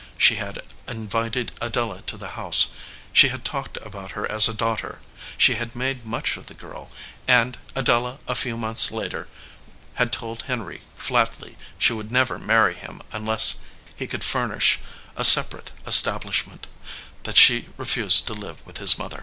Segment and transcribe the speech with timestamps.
[0.17, 2.69] She had invited Adela to the house;
[3.13, 4.99] she had talked about her as a daughter;
[5.37, 6.89] she had made much of the girl;
[7.27, 9.27] and Adela a few months later
[10.01, 13.59] had told Henry flatly that she would never marry him unless
[13.95, 14.79] he could furnish
[15.15, 16.63] a separate estab lishment
[17.21, 19.19] that she refused to live with his mother.